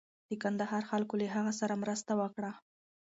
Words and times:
د 0.29 0.31
کندهار 0.43 0.83
خلکو 0.91 1.13
له 1.21 1.27
هغه 1.35 1.51
سره 1.59 1.73
مرسته 1.83 2.11
وکړه. 2.21 2.51